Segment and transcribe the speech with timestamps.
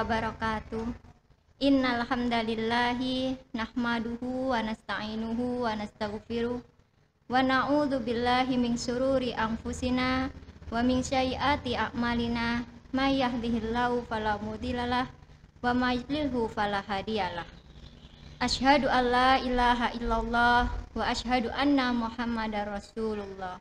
[0.00, 0.96] Wabarakatuh.
[1.60, 6.56] Innal hamdalillahi nahmaduhu wa nasta'inuhu wa nastaghfiruh
[7.28, 10.32] wa na'udzu billahi min syururi anfusina
[10.72, 12.64] wa min sayyiati a'malina
[12.96, 15.04] may yahdihillahu fala mudhillalah
[15.60, 17.44] wa may yudlilhu fala hadiyalah.
[18.40, 23.60] Asyhadu an la ilaha illallah wa asyhadu anna Muhammadar Rasulullah.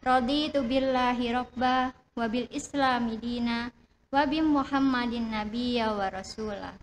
[0.00, 3.68] Raditu billahi rabba wa bil islami dina
[4.14, 6.74] wa bi Muhammadin nabiyya wa rasulah.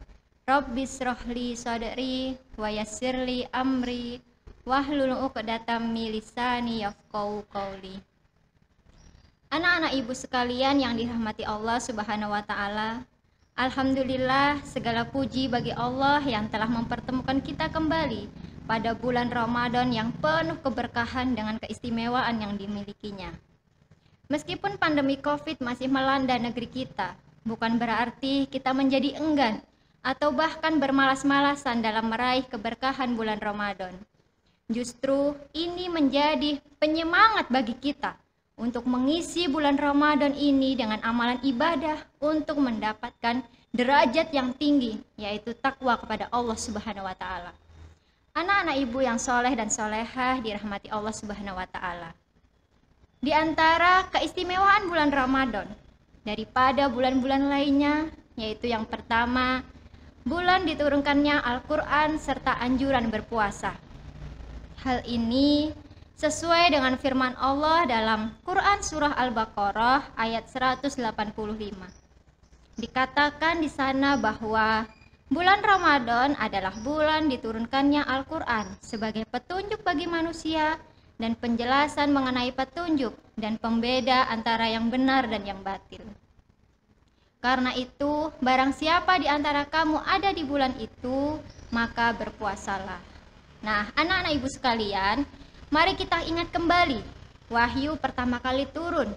[0.44, 4.20] Rabbi srohli sadri wa yassirli amri
[4.68, 7.96] wahlul uqdatam min lisani yafqahu qawli.
[9.54, 13.05] Anak-anak ibu sekalian yang dirahmati Allah Subhanahu wa taala,
[13.54, 18.26] Alhamdulillah segala puji bagi Allah yang telah mempertemukan kita kembali
[18.65, 23.30] pada bulan Ramadan yang penuh keberkahan dengan keistimewaan yang dimilikinya.
[24.34, 27.13] Meskipun pandemi Covid masih melanda negeri kita,
[27.45, 29.62] bukan berarti kita menjadi enggan
[30.01, 33.93] atau bahkan bermalas-malasan dalam meraih keberkahan bulan Ramadan.
[34.73, 38.17] Justru ini menjadi penyemangat bagi kita
[38.57, 45.93] untuk mengisi bulan Ramadan ini dengan amalan ibadah untuk mendapatkan derajat yang tinggi yaitu takwa
[45.93, 47.53] kepada Allah Subhanahu wa taala.
[48.34, 52.23] Anak-anak ibu yang soleh dan solehah dirahmati Allah Subhanahu wa taala.
[53.24, 55.71] Di antara keistimewaan bulan Ramadan
[56.27, 59.63] daripada bulan-bulan lainnya yaitu yang pertama
[60.27, 63.80] bulan diturunkannya Al-Qur'an serta anjuran berpuasa.
[64.84, 65.72] Hal ini
[66.19, 71.00] sesuai dengan firman Allah dalam Quran Surah Al-Baqarah ayat 185.
[72.75, 74.84] Dikatakan di sana bahwa
[75.31, 80.76] bulan Ramadan adalah bulan diturunkannya Al-Quran sebagai petunjuk bagi manusia
[81.23, 86.03] dan penjelasan mengenai petunjuk dan pembeda antara yang benar dan yang batil.
[87.39, 91.39] Karena itu, barang siapa di antara kamu ada di bulan itu,
[91.72, 93.00] maka berpuasalah.
[93.63, 95.23] Nah, anak-anak ibu sekalian,
[95.73, 97.01] Mari kita ingat kembali
[97.50, 99.09] wahyu pertama kali turun,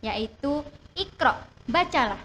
[0.00, 0.64] yaitu
[0.96, 2.16] Iqra, bacalah.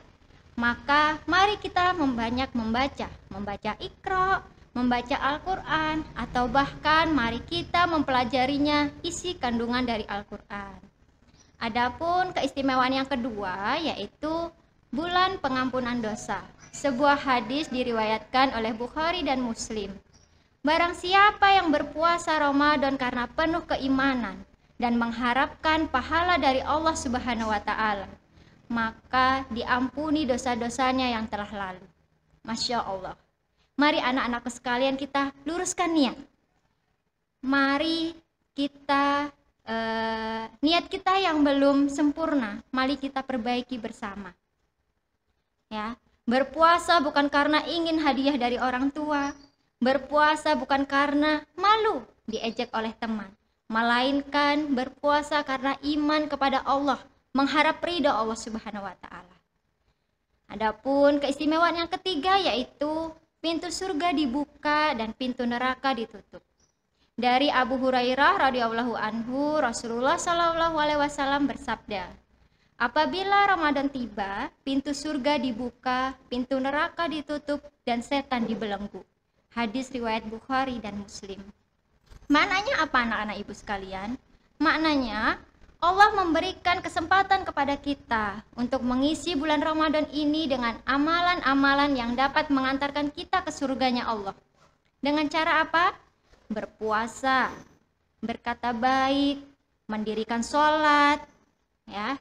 [0.55, 9.35] Maka mari kita membanyak membaca, membaca Iqra, membaca Al-Quran, atau bahkan mari kita mempelajarinya isi
[9.35, 10.77] kandungan dari Al-Quran.
[11.59, 14.47] Adapun keistimewaan yang kedua yaitu
[14.95, 16.39] bulan pengampunan dosa.
[16.71, 19.91] Sebuah hadis diriwayatkan oleh Bukhari dan Muslim.
[20.63, 24.39] Barang siapa yang berpuasa Ramadan karena penuh keimanan
[24.79, 28.07] dan mengharapkan pahala dari Allah Subhanahu wa taala,
[28.71, 31.85] maka diampuni dosa-dosanya yang telah lalu.
[32.47, 33.19] Masya Allah.
[33.79, 36.17] Mari anak-anakku sekalian kita luruskan niat.
[37.39, 38.11] Mari
[38.51, 39.31] kita
[39.63, 44.35] eh, niat kita yang belum sempurna, mari kita perbaiki bersama.
[45.71, 45.95] Ya,
[46.27, 49.31] berpuasa bukan karena ingin hadiah dari orang tua,
[49.79, 53.31] Berpuasa bukan karena malu diejek oleh teman,
[53.71, 56.99] melainkan berpuasa karena iman kepada Allah,
[57.31, 59.37] mengharap ridho Allah Subhanahu wa taala.
[60.51, 62.91] Adapun keistimewaan yang ketiga yaitu
[63.39, 66.43] pintu surga dibuka dan pintu neraka ditutup.
[67.19, 72.07] Dari Abu Hurairah radhiyallahu anhu, Rasulullah shallallahu alaihi wasallam bersabda,
[72.79, 79.03] Apabila Ramadan tiba, pintu surga dibuka, pintu neraka ditutup, dan setan dibelenggu.
[79.51, 81.43] Hadis riwayat Bukhari dan Muslim.
[82.31, 84.15] Maknanya apa anak-anak ibu sekalian?
[84.63, 85.43] Maknanya
[85.79, 93.07] Allah memberikan kesempatan kepada kita untuk mengisi bulan Ramadan ini dengan amalan-amalan yang dapat mengantarkan
[93.15, 94.35] kita ke surganya Allah.
[94.99, 95.95] Dengan cara apa?
[96.51, 97.47] Berpuasa,
[98.19, 99.39] berkata baik,
[99.87, 101.23] mendirikan sholat,
[101.87, 102.19] ya.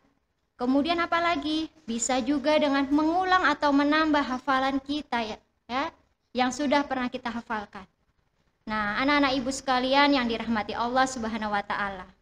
[0.55, 1.67] Kemudian apa lagi?
[1.83, 5.91] Bisa juga dengan mengulang atau menambah hafalan kita ya, ya
[6.31, 7.87] yang sudah pernah kita hafalkan.
[8.71, 12.18] Nah, anak-anak ibu sekalian yang dirahmati Allah Subhanahu wa taala.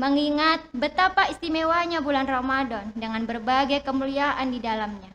[0.00, 5.12] Mengingat betapa istimewanya bulan Ramadan dengan berbagai kemuliaan di dalamnya,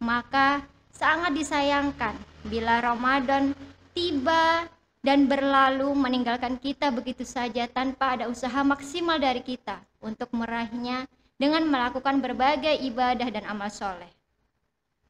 [0.00, 2.16] maka sangat disayangkan
[2.48, 3.52] bila Ramadan
[3.92, 4.64] tiba
[5.04, 11.04] dan berlalu meninggalkan kita begitu saja tanpa ada usaha maksimal dari kita untuk meraihnya
[11.36, 14.08] dengan melakukan berbagai ibadah dan amal soleh.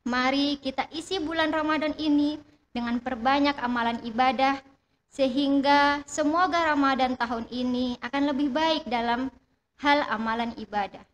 [0.04, 2.36] Mari kita isi bulan Ramadan ini
[2.74, 4.58] dengan perbanyak amalan ibadah
[5.14, 9.30] sehingga semoga Ramadan tahun ini akan lebih baik dalam
[9.78, 11.06] hal amalan ibadah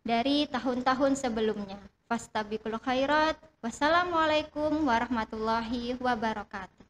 [0.00, 1.76] dari tahun-tahun sebelumnya.
[2.08, 3.38] Fastabiqul khairat.
[3.62, 6.89] Wassalamualaikum warahmatullahi wabarakatuh.